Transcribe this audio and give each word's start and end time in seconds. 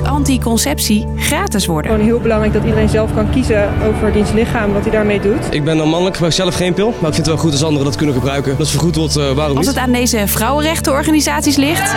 moet 0.00 0.08
anticonceptie 0.08 1.06
gratis 1.16 1.66
worden. 1.66 1.90
Gewoon 1.90 2.06
heel 2.06 2.20
belangrijk 2.20 2.52
dat 2.52 2.64
iedereen 2.64 2.88
zelf 2.88 3.14
kan 3.14 3.30
kiezen 3.30 3.68
over 3.88 4.12
diens 4.12 4.32
lichaam, 4.32 4.72
wat 4.72 4.82
hij 4.82 4.90
daarmee 4.90 5.20
doet. 5.20 5.46
Ik 5.50 5.64
ben 5.64 5.76
dan 5.76 5.88
mannelijk, 5.88 6.14
gebruik 6.14 6.34
zelf 6.34 6.54
geen 6.54 6.74
pil. 6.74 6.86
Maar 6.86 7.08
ik 7.08 7.14
vind 7.14 7.16
het 7.16 7.26
wel 7.26 7.36
goed 7.36 7.52
als 7.52 7.64
anderen 7.64 7.84
dat 7.84 7.96
kunnen 7.96 8.14
gebruiken. 8.14 8.54
Dat 8.58 8.70
vergoed 8.70 8.96
wordt, 8.96 9.16
uh, 9.16 9.30
waarom 9.30 9.56
Als 9.56 9.66
niet? 9.66 9.74
het 9.74 9.84
aan 9.84 9.92
deze 9.92 10.22
vrouwenrechtenorganisaties 10.26 11.56
ligt, 11.56 11.94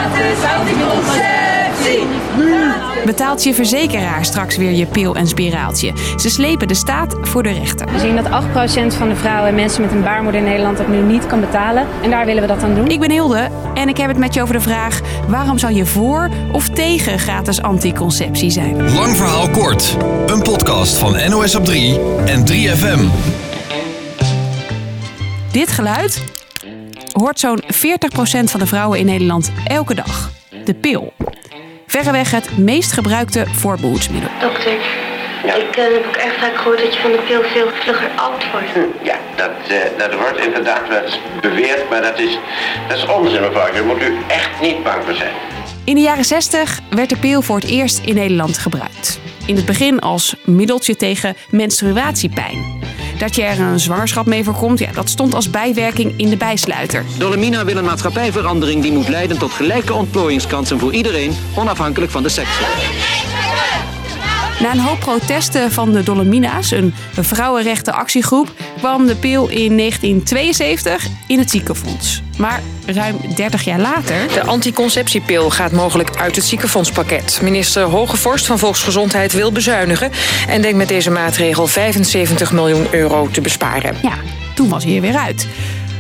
betaalt 3.05 3.44
je 3.44 3.54
verzekeraar 3.54 4.25
straks 4.25 4.57
weer 4.57 4.71
je 4.71 4.86
pil 4.86 5.16
en 5.16 5.27
spiraaltje. 5.27 5.93
Ze 6.16 6.29
slepen 6.29 6.68
de 6.68 6.73
staat 6.73 7.16
voor 7.21 7.43
de 7.43 7.52
rechter. 7.52 7.91
We 7.91 8.00
zien 8.00 8.16
dat 8.16 8.25
8% 8.25 8.95
van 8.98 9.09
de 9.09 9.16
vrouwen 9.16 9.50
en 9.50 9.55
mensen 9.55 9.82
met 9.82 9.91
een 9.91 10.04
baarmoeder 10.04 10.41
in 10.41 10.48
Nederland 10.48 10.77
dat 10.77 10.88
nu 10.88 11.02
niet 11.02 11.27
kan 11.27 11.39
betalen. 11.39 11.88
En 12.04 12.09
daar 12.09 12.25
willen 12.25 12.41
we 12.41 12.48
dat 12.48 12.64
aan 12.64 12.75
doen. 12.75 12.88
Ik 12.88 13.00
ben 13.00 13.11
Hilde 13.11 13.50
en 13.73 13.89
ik 13.89 13.98
heb 13.98 14.07
het 14.07 14.18
met 14.18 14.34
je 14.34 14.41
over 14.41 14.54
de 14.54 14.61
vraag: 14.61 15.02
waarom 15.27 15.57
zou 15.57 15.73
je 15.73 15.86
voor 15.86 16.29
of 16.52 16.70
tegen 16.70 17.20
gratis 17.20 17.62
anticonceptie 17.62 17.87
zijn? 18.52 18.94
Lang 18.94 19.16
verhaal 19.16 19.50
kort. 19.50 19.98
Een 20.26 20.41
podcast 20.41 20.98
van 20.98 21.30
NOS 21.30 21.55
op 21.55 21.66
3 21.66 22.00
en 22.26 22.45
3FM. 22.52 23.00
Dit 25.52 25.72
geluid 25.72 26.23
hoort 27.12 27.40
zo'n 27.40 27.64
40% 27.64 27.68
van 28.44 28.59
de 28.59 28.66
vrouwen 28.66 29.00
in 29.00 29.05
Nederland 29.05 29.52
elke 29.68 29.95
dag. 29.95 30.31
De 30.66 30.73
pil. 30.73 31.14
Verreweg 31.88 32.31
het 32.31 32.58
meest 32.58 32.92
gebruikte 32.92 33.45
voorbehoedsmiddel. 33.52 34.30
Dokter, 34.40 34.72
ik 34.72 35.76
eh, 35.76 35.84
heb 35.84 36.06
ook 36.08 36.16
echt 36.16 36.36
vaak 36.40 36.56
gehoord 36.56 36.80
dat 36.80 36.94
je 36.94 37.00
van 37.00 37.12
de 37.12 37.22
pil 37.28 37.42
veel 37.44 37.70
vlugger 37.81 38.09
oud 38.16 38.52
wordt. 38.52 38.94
Ja, 39.04 39.17
dat, 39.36 39.50
eh, 39.67 39.78
dat 39.98 40.14
wordt 40.14 40.40
inderdaad 40.45 40.88
wel 40.88 41.02
eens 41.02 41.20
beweerd, 41.42 41.90
maar 41.90 42.02
dat 42.02 42.20
is, 42.20 42.38
dat 42.88 42.98
is 42.98 43.06
onzin 43.06 43.42
mevrouw. 43.42 43.72
Daar 43.72 43.86
moet 43.86 44.02
u 44.02 44.17
echt 44.28 44.62
niet 44.62 44.84
bang 44.84 45.04
voor 45.04 45.16
zijn. 45.16 45.56
In 45.88 45.96
de 45.96 46.02
jaren 46.02 46.26
60 46.26 46.80
werd 46.90 47.09
de 47.09 47.18
pil 47.18 47.41
voor 47.41 47.55
het 47.55 47.66
eerst 47.66 48.00
in 48.05 48.16
Nederland 48.16 48.58
gebruikt. 48.58 49.20
In 49.45 49.56
het 49.56 49.66
begin 49.66 50.00
als 50.00 50.36
middeltje 50.45 50.95
tegen 50.95 51.36
menstruatiepijn. 51.50 52.81
Dat 53.17 53.36
je 53.36 53.44
er 53.44 53.59
een 53.59 53.80
zwangerschap 53.80 54.26
mee 54.26 54.44
voorkomt, 54.44 54.80
ja, 54.80 54.92
dat 54.92 55.09
stond 55.09 55.34
als 55.34 55.50
bijwerking 55.50 56.14
in 56.17 56.30
de 56.30 56.38
bijsluiter. 56.38 57.06
Dolomina 57.17 57.66
wil 57.66 57.78
een 57.78 57.86
maatschappijverandering 57.86 58.81
die 58.81 58.92
moet 58.92 59.08
leiden 59.08 59.38
tot 59.38 59.52
gelijke 59.52 59.94
ontplooiingskansen 59.94 60.80
voor 60.80 60.94
iedereen, 60.94 61.38
onafhankelijk 61.56 62.11
van 62.11 62.23
de 62.23 62.30
seks. 62.30 62.58
Na 64.59 64.72
een 64.72 64.80
hoop 64.80 65.00
protesten 65.00 65.72
van 65.72 65.91
de 65.91 66.03
Dolomina's, 66.03 66.72
een 66.72 66.94
vrouwenrechtenactiegroep, 67.13 68.52
kwam 68.77 69.05
de 69.05 69.16
pil 69.16 69.47
in 69.47 69.77
1972 69.77 71.08
in 71.27 71.39
het 71.39 71.49
ziekenfonds. 71.49 72.22
Maar 72.38 72.61
ruim 72.86 73.16
30 73.36 73.64
jaar 73.64 73.80
later. 73.80 74.27
De 74.33 74.44
anticonceptiepil 74.44 75.49
gaat 75.49 75.72
mogelijk 75.72 76.16
uit 76.16 76.36
het 76.36 76.45
ziekenfondspakket. 76.45 77.39
Minister 77.41 77.83
Hogevorst 77.83 78.45
van 78.45 78.59
Volksgezondheid 78.59 79.33
wil 79.33 79.52
bezuinigen 79.52 80.11
en 80.47 80.61
denkt 80.61 80.77
met 80.77 80.88
deze 80.88 81.11
maatregel 81.11 81.67
75 81.67 82.52
miljoen 82.52 82.88
euro 82.92 83.27
te 83.31 83.42
besparen. 83.42 83.95
Ja, 84.02 84.14
toen 84.55 84.69
was 84.69 84.83
hij 84.83 84.95
er 84.95 85.02
weer 85.02 85.17
uit. 85.17 85.47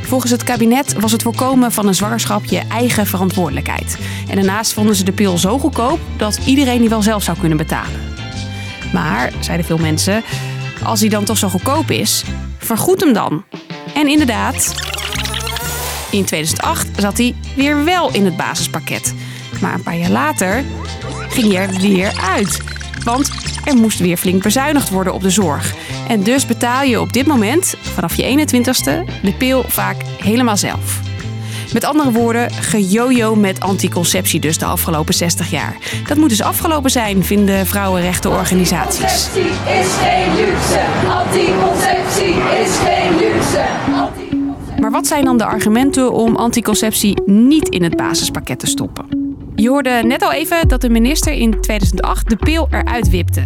Volgens 0.01 0.31
het 0.31 0.43
kabinet 0.43 0.93
was 0.99 1.11
het 1.11 1.21
voorkomen 1.21 1.71
van 1.71 1.87
een 1.87 1.95
zwangerschap 1.95 2.45
je 2.45 2.61
eigen 2.71 3.05
verantwoordelijkheid. 3.05 3.97
En 4.29 4.35
daarnaast 4.35 4.73
vonden 4.73 4.95
ze 4.95 5.03
de 5.03 5.11
pil 5.11 5.37
zo 5.37 5.59
goedkoop 5.59 5.99
dat 6.17 6.39
iedereen 6.45 6.79
die 6.79 6.89
wel 6.89 7.01
zelf 7.01 7.23
zou 7.23 7.37
kunnen 7.37 7.57
betalen. 7.57 8.06
Maar, 8.93 9.31
zeiden 9.39 9.65
veel 9.65 9.77
mensen, 9.77 10.23
als 10.83 10.99
hij 10.99 11.09
dan 11.09 11.23
toch 11.23 11.37
zo 11.37 11.49
goedkoop 11.49 11.91
is, 11.91 12.23
vergoed 12.57 13.01
hem 13.01 13.13
dan. 13.13 13.43
En 13.93 14.07
inderdaad, 14.07 14.73
in 16.11 16.25
2008 16.25 16.87
zat 16.97 17.17
hij 17.17 17.35
weer 17.55 17.83
wel 17.83 18.13
in 18.13 18.25
het 18.25 18.37
basispakket. 18.37 19.13
Maar 19.61 19.73
een 19.73 19.83
paar 19.83 19.97
jaar 19.97 20.09
later 20.09 20.63
ging 21.29 21.53
hij 21.53 21.67
er 21.67 21.73
weer 21.73 22.13
uit. 22.21 22.61
Want 23.03 23.31
er 23.65 23.75
moest 23.75 23.99
weer 23.99 24.17
flink 24.17 24.43
bezuinigd 24.43 24.89
worden 24.89 25.13
op 25.13 25.21
de 25.21 25.29
zorg. 25.29 25.73
En 26.07 26.23
dus 26.23 26.45
betaal 26.45 26.83
je 26.83 27.01
op 27.01 27.13
dit 27.13 27.25
moment, 27.25 27.75
vanaf 27.81 28.15
je 28.15 28.47
21ste, 28.47 29.21
de 29.21 29.33
pil 29.37 29.63
vaak 29.67 29.95
helemaal 30.21 30.57
zelf. 30.57 31.06
Met 31.73 31.85
andere 31.85 32.11
woorden, 32.11 32.51
gejojo 32.51 33.35
met 33.35 33.59
anticonceptie 33.59 34.39
dus 34.39 34.57
de 34.57 34.65
afgelopen 34.65 35.13
60 35.13 35.49
jaar. 35.49 35.77
Dat 36.07 36.17
moet 36.17 36.29
dus 36.29 36.41
afgelopen 36.41 36.89
zijn, 36.89 37.23
vinden 37.23 37.65
vrouwenrechtenorganisaties. 37.65 39.03
Anticonceptie 39.03 39.51
is 39.79 39.87
geen 40.01 40.35
luxe. 40.35 40.79
Anticonceptie 41.09 42.35
is 42.63 42.77
geen 42.77 43.17
luxe. 43.17 43.65
Maar 44.79 44.91
wat 44.91 45.07
zijn 45.07 45.25
dan 45.25 45.37
de 45.37 45.45
argumenten 45.45 46.11
om 46.11 46.35
anticonceptie 46.35 47.21
niet 47.25 47.69
in 47.69 47.83
het 47.83 47.95
basispakket 47.95 48.59
te 48.59 48.67
stoppen? 48.67 49.05
Je 49.55 49.69
hoorde 49.69 50.01
net 50.03 50.21
al 50.21 50.31
even 50.31 50.67
dat 50.67 50.81
de 50.81 50.89
minister 50.89 51.33
in 51.33 51.61
2008 51.61 52.29
de 52.29 52.35
pil 52.35 52.67
eruit 52.71 53.09
wipte. 53.09 53.43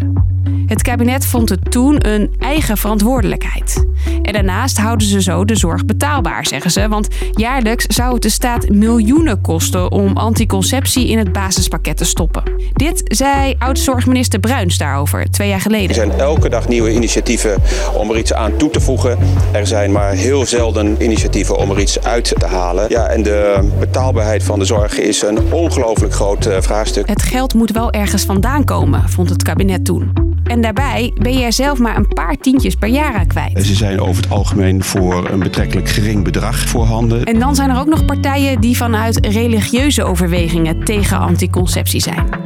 Het 0.71 0.81
kabinet 0.81 1.25
vond 1.25 1.49
het 1.49 1.71
toen 1.71 2.07
een 2.07 2.33
eigen 2.39 2.77
verantwoordelijkheid. 2.77 3.85
En 4.21 4.33
daarnaast 4.33 4.77
houden 4.77 5.07
ze 5.07 5.21
zo 5.21 5.45
de 5.45 5.55
zorg 5.55 5.85
betaalbaar, 5.85 6.45
zeggen 6.45 6.71
ze. 6.71 6.87
Want 6.87 7.07
jaarlijks 7.31 7.85
zou 7.85 8.13
het 8.13 8.21
de 8.21 8.29
staat 8.29 8.69
miljoenen 8.69 9.41
kosten 9.41 9.91
om 9.91 10.17
anticonceptie 10.17 11.07
in 11.07 11.17
het 11.17 11.31
basispakket 11.31 11.97
te 11.97 12.05
stoppen. 12.05 12.43
Dit 12.73 13.01
zei 13.03 13.55
oud-zorgminister 13.57 14.39
Bruins 14.39 14.77
daarover 14.77 15.31
twee 15.31 15.49
jaar 15.49 15.61
geleden. 15.61 15.89
Er 15.89 15.95
zijn 15.95 16.11
elke 16.11 16.49
dag 16.49 16.67
nieuwe 16.67 16.93
initiatieven 16.93 17.57
om 17.93 18.09
er 18.09 18.17
iets 18.17 18.33
aan 18.33 18.57
toe 18.57 18.69
te 18.69 18.79
voegen. 18.79 19.17
Er 19.51 19.67
zijn 19.67 19.91
maar 19.91 20.11
heel 20.11 20.45
zelden 20.45 21.03
initiatieven 21.03 21.57
om 21.57 21.71
er 21.71 21.79
iets 21.79 22.03
uit 22.03 22.33
te 22.39 22.45
halen. 22.45 22.85
Ja, 22.89 23.07
en 23.07 23.23
de 23.23 23.69
betaalbaarheid 23.79 24.43
van 24.43 24.59
de 24.59 24.65
zorg 24.65 24.99
is 24.99 25.21
een 25.21 25.51
ongelooflijk 25.51 26.13
groot 26.13 26.45
eh, 26.45 26.61
vraagstuk. 26.61 27.07
Het 27.07 27.21
geld 27.21 27.53
moet 27.53 27.71
wel 27.71 27.91
ergens 27.91 28.23
vandaan 28.23 28.63
komen, 28.63 29.09
vond 29.09 29.29
het 29.29 29.43
kabinet 29.43 29.85
toen. 29.85 30.30
En 30.51 30.61
daarbij 30.61 31.13
ben 31.21 31.37
je 31.37 31.43
er 31.43 31.53
zelf 31.53 31.79
maar 31.79 31.97
een 31.97 32.07
paar 32.07 32.37
tientjes 32.37 32.75
per 32.75 32.89
jaar 32.89 33.13
aan 33.13 33.27
kwijt. 33.27 33.65
Ze 33.65 33.75
zijn 33.75 33.99
over 33.99 34.23
het 34.23 34.31
algemeen 34.31 34.83
voor 34.83 35.29
een 35.29 35.39
betrekkelijk 35.39 35.89
gering 35.89 36.23
bedrag 36.23 36.59
voorhanden. 36.59 37.23
En 37.23 37.39
dan 37.39 37.55
zijn 37.55 37.69
er 37.69 37.79
ook 37.79 37.87
nog 37.87 38.05
partijen 38.05 38.61
die 38.61 38.77
vanuit 38.77 39.25
religieuze 39.25 40.03
overwegingen 40.03 40.83
tegen 40.83 41.19
anticonceptie 41.19 42.01
zijn. 42.01 42.40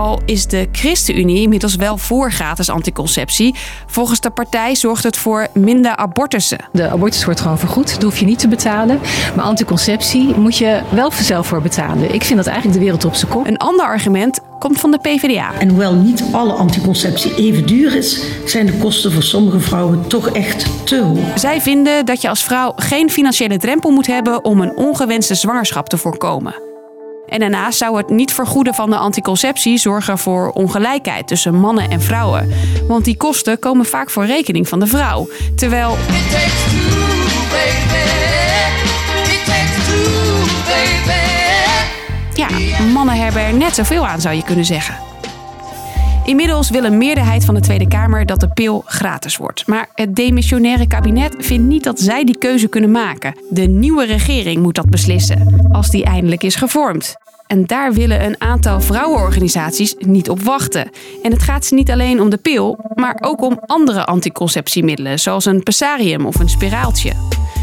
Al 0.00 0.20
is 0.24 0.46
de 0.46 0.68
ChristenUnie 0.72 1.40
inmiddels 1.40 1.74
wel 1.74 1.96
voor 1.96 2.32
gratis 2.32 2.68
anticonceptie. 2.68 3.54
Volgens 3.86 4.20
de 4.20 4.30
partij 4.30 4.74
zorgt 4.74 5.04
het 5.04 5.16
voor 5.16 5.46
minder 5.54 5.96
abortussen. 5.96 6.58
De 6.72 6.90
abortus 6.90 7.24
wordt 7.24 7.40
gewoon 7.40 7.58
vergoed, 7.58 7.94
dat 7.94 8.02
hoef 8.02 8.18
je 8.18 8.24
niet 8.24 8.38
te 8.38 8.48
betalen. 8.48 9.00
Maar 9.36 9.44
anticonceptie 9.44 10.34
moet 10.36 10.56
je 10.56 10.80
wel 10.90 11.10
zelf 11.12 11.46
voor 11.46 11.62
betalen. 11.62 12.14
Ik 12.14 12.22
vind 12.22 12.36
dat 12.36 12.46
eigenlijk 12.46 12.78
de 12.78 12.84
wereld 12.84 13.04
op 13.04 13.14
zijn 13.14 13.30
kop. 13.30 13.46
Een 13.46 13.56
ander 13.56 13.84
argument 13.84 14.40
komt 14.58 14.80
van 14.80 14.90
de 14.90 14.98
PvdA. 14.98 15.52
En 15.58 15.68
hoewel 15.68 15.94
niet 15.94 16.24
alle 16.32 16.52
anticonceptie 16.52 17.34
even 17.34 17.66
duur 17.66 17.96
is, 17.96 18.24
zijn 18.46 18.66
de 18.66 18.72
kosten 18.78 19.12
voor 19.12 19.22
sommige 19.22 19.60
vrouwen 19.60 20.06
toch 20.06 20.28
echt 20.28 20.86
te 20.86 21.02
hoog. 21.02 21.38
Zij 21.38 21.60
vinden 21.60 22.06
dat 22.06 22.22
je 22.22 22.28
als 22.28 22.42
vrouw 22.42 22.72
geen 22.76 23.10
financiële 23.10 23.56
drempel 23.56 23.90
moet 23.90 24.06
hebben 24.06 24.44
om 24.44 24.60
een 24.60 24.76
ongewenste 24.76 25.34
zwangerschap 25.34 25.88
te 25.88 25.96
voorkomen. 25.96 26.69
En 27.30 27.40
daarnaast 27.40 27.78
zou 27.78 27.96
het 27.96 28.08
niet 28.08 28.32
vergoeden 28.32 28.74
van 28.74 28.90
de 28.90 28.96
anticonceptie 28.96 29.78
zorgen 29.78 30.18
voor 30.18 30.50
ongelijkheid 30.50 31.26
tussen 31.26 31.54
mannen 31.54 31.90
en 31.90 32.00
vrouwen. 32.00 32.48
Want 32.88 33.04
die 33.04 33.16
kosten 33.16 33.58
komen 33.58 33.86
vaak 33.86 34.10
voor 34.10 34.26
rekening 34.26 34.68
van 34.68 34.80
de 34.80 34.86
vrouw. 34.86 35.28
Terwijl. 35.56 35.96
Ja, 42.34 42.48
mannen 42.92 43.14
hebben 43.14 43.42
er 43.42 43.54
net 43.54 43.74
zoveel 43.74 44.06
aan, 44.06 44.20
zou 44.20 44.34
je 44.34 44.44
kunnen 44.44 44.64
zeggen. 44.64 45.09
Inmiddels 46.24 46.70
wil 46.70 46.84
een 46.84 46.98
meerderheid 46.98 47.44
van 47.44 47.54
de 47.54 47.60
Tweede 47.60 47.88
Kamer 47.88 48.26
dat 48.26 48.40
de 48.40 48.48
pil 48.48 48.82
gratis 48.86 49.36
wordt. 49.36 49.66
Maar 49.66 49.88
het 49.94 50.16
demissionaire 50.16 50.86
kabinet 50.86 51.34
vindt 51.38 51.66
niet 51.66 51.84
dat 51.84 52.00
zij 52.00 52.24
die 52.24 52.38
keuze 52.38 52.68
kunnen 52.68 52.90
maken. 52.90 53.34
De 53.50 53.66
nieuwe 53.66 54.04
regering 54.04 54.62
moet 54.62 54.74
dat 54.74 54.90
beslissen, 54.90 55.68
als 55.72 55.90
die 55.90 56.04
eindelijk 56.04 56.42
is 56.42 56.54
gevormd. 56.54 57.16
En 57.46 57.66
daar 57.66 57.92
willen 57.92 58.24
een 58.24 58.40
aantal 58.40 58.80
vrouwenorganisaties 58.80 59.94
niet 59.98 60.30
op 60.30 60.42
wachten. 60.42 60.90
En 61.22 61.32
het 61.32 61.42
gaat 61.42 61.64
ze 61.66 61.74
niet 61.74 61.90
alleen 61.90 62.20
om 62.20 62.30
de 62.30 62.36
pil, 62.36 62.78
maar 62.94 63.18
ook 63.20 63.42
om 63.42 63.60
andere 63.66 64.04
anticonceptiemiddelen, 64.04 65.18
zoals 65.18 65.44
een 65.44 65.62
pessarium 65.62 66.26
of 66.26 66.38
een 66.38 66.48
spiraaltje. 66.48 67.12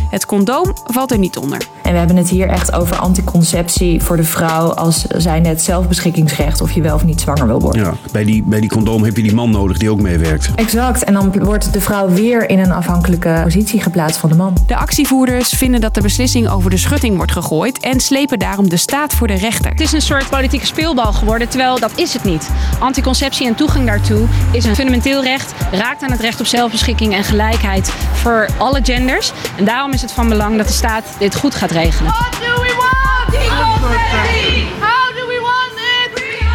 Het 0.09 0.25
condoom 0.25 0.74
valt 0.86 1.12
er 1.12 1.18
niet 1.18 1.38
onder. 1.38 1.68
En 1.81 1.92
we 1.92 1.98
hebben 1.98 2.15
het 2.15 2.30
hier 2.30 2.48
echt 2.48 2.74
over 2.74 2.95
anticonceptie 2.95 4.01
voor 4.01 4.18
de 4.18 4.24
vrouw 4.24 4.74
als 4.74 5.06
zij 5.07 5.39
net 5.39 5.62
zelfbeschikkingsrecht 5.62 6.62
of 6.62 6.71
je 6.71 6.81
wel 6.81 6.95
of 6.95 7.06
niet 7.06 7.21
zwanger 7.21 7.48
wil 7.48 7.59
worden. 7.59 7.81
Ja, 7.81 7.94
bij 8.12 8.24
die, 8.24 8.44
bij 8.44 8.59
die 8.59 8.69
condoom 8.69 9.04
heb 9.04 9.18
je 9.18 9.24
die 9.24 9.33
man 9.33 9.51
nodig 9.51 9.77
die 9.77 9.89
ook 9.92 10.01
meewerkt. 10.01 10.51
Exact, 10.56 11.04
en 11.04 11.13
dan 11.13 11.44
wordt 11.44 11.74
de 11.74 11.81
vrouw 11.81 12.09
weer 12.09 12.50
in 12.50 12.59
een 12.59 12.71
afhankelijke 12.71 13.42
positie 13.44 13.81
geplaatst 13.81 14.19
van 14.19 14.30
de 14.30 14.36
man. 14.36 14.57
De 14.65 14.75
actievoerders 14.75 15.50
vinden 15.50 15.81
dat 15.81 15.94
de 15.94 16.01
beslissing 16.01 16.50
over 16.50 16.69
de 16.69 16.77
schutting 16.77 17.15
wordt 17.15 17.31
gegooid 17.31 17.80
en 17.80 18.00
slepen 18.00 18.39
daarom 18.39 18.69
de 18.69 18.77
staat 18.77 19.13
voor 19.13 19.27
de 19.27 19.33
rechter. 19.33 19.71
Het 19.71 19.81
is 19.81 19.92
een 19.92 20.01
soort 20.01 20.30
politieke 20.30 20.65
speelbal 20.65 21.13
geworden, 21.13 21.50
terwijl 21.50 21.80
dat 21.80 21.92
is 21.95 22.13
het 22.13 22.24
niet. 22.24 22.50
Anticonceptie 22.80 23.48
en 23.48 23.56
toegang 23.56 23.86
daartoe 23.86 24.25
is 24.51 24.65
een 24.65 24.75
fundamenteel 24.75 25.24
recht, 25.24 25.54
raakt 25.71 26.04
aan 26.04 26.12
het 26.12 26.19
recht 26.19 26.39
op 26.39 26.45
zelfbeschikking 26.45 27.13
en 27.13 27.24
gelijkheid 27.24 27.89
voor 28.13 28.48
alle 28.57 28.80
genders. 28.83 29.31
En 29.57 29.65
daarom 29.65 29.94
is 29.98 30.04
het 30.04 30.12
van 30.12 30.30
belang 30.30 30.58
dat 30.58 30.68
de 30.68 30.74
staat 30.74 31.04
dit 31.20 31.36
goed 31.36 31.56
gaat 31.56 31.72
regelen. 31.72 32.14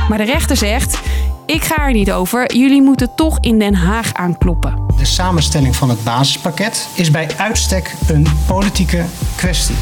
Maar 0.08 0.18
de 0.18 0.24
rechter 0.24 0.56
zegt: 0.56 1.00
Ik 1.46 1.64
ga 1.64 1.86
er 1.86 1.92
niet 1.92 2.12
over. 2.12 2.54
Jullie 2.54 2.82
moeten 2.82 3.14
toch 3.14 3.38
in 3.40 3.58
Den 3.58 3.74
Haag 3.74 4.14
aankloppen. 4.14 4.86
De 4.96 5.04
samenstelling 5.04 5.76
van 5.76 5.88
het 5.88 6.04
basispakket 6.04 6.88
is 6.94 7.10
bij 7.10 7.28
uitstek 7.36 7.94
een 8.08 8.26
politieke 8.46 9.04
kwestie. 9.36 9.76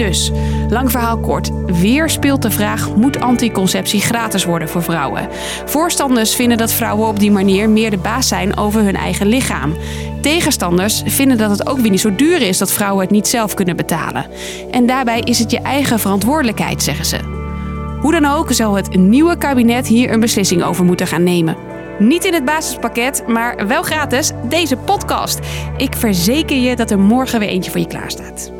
Dus, 0.00 0.30
lang 0.68 0.90
verhaal 0.90 1.18
kort. 1.18 1.50
Weer 1.66 2.10
speelt 2.10 2.42
de 2.42 2.50
vraag: 2.50 2.94
moet 2.94 3.20
anticonceptie 3.20 4.00
gratis 4.00 4.44
worden 4.44 4.68
voor 4.68 4.82
vrouwen? 4.82 5.28
Voorstanders 5.64 6.34
vinden 6.34 6.58
dat 6.58 6.72
vrouwen 6.72 7.08
op 7.08 7.18
die 7.18 7.30
manier 7.30 7.70
meer 7.70 7.90
de 7.90 7.98
baas 7.98 8.28
zijn 8.28 8.56
over 8.56 8.82
hun 8.82 8.96
eigen 8.96 9.26
lichaam. 9.26 9.74
Tegenstanders 10.20 11.02
vinden 11.04 11.38
dat 11.38 11.50
het 11.50 11.66
ook 11.66 11.78
weer 11.78 11.90
niet 11.90 12.00
zo 12.00 12.14
duur 12.14 12.42
is 12.42 12.58
dat 12.58 12.72
vrouwen 12.72 13.02
het 13.02 13.10
niet 13.10 13.28
zelf 13.28 13.54
kunnen 13.54 13.76
betalen. 13.76 14.26
En 14.70 14.86
daarbij 14.86 15.20
is 15.20 15.38
het 15.38 15.50
je 15.50 15.60
eigen 15.60 15.98
verantwoordelijkheid, 15.98 16.82
zeggen 16.82 17.04
ze. 17.04 17.18
Hoe 18.00 18.12
dan 18.12 18.24
ook 18.24 18.52
zal 18.52 18.74
het 18.74 18.96
nieuwe 18.96 19.38
kabinet 19.38 19.86
hier 19.86 20.12
een 20.12 20.20
beslissing 20.20 20.62
over 20.62 20.84
moeten 20.84 21.06
gaan 21.06 21.22
nemen. 21.22 21.56
Niet 21.98 22.24
in 22.24 22.34
het 22.34 22.44
basispakket, 22.44 23.22
maar 23.26 23.66
wel 23.66 23.82
gratis 23.82 24.30
deze 24.48 24.76
podcast. 24.76 25.38
Ik 25.76 25.94
verzeker 25.94 26.56
je 26.56 26.76
dat 26.76 26.90
er 26.90 26.98
morgen 26.98 27.38
weer 27.38 27.48
eentje 27.48 27.70
voor 27.70 27.80
je 27.80 27.86
klaar 27.86 28.10
staat. 28.10 28.59